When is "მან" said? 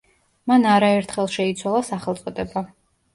0.51-0.63